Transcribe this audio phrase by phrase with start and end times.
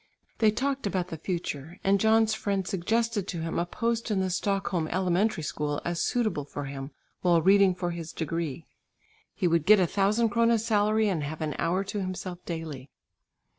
[0.39, 4.31] They talked about the future and John's friend suggested to him a post in the
[4.31, 6.89] Stockholm elementary school as suitable for him
[7.21, 8.65] while reading for his degree.
[9.35, 12.89] He would get a thousand kronas salary and have an hour to himself daily.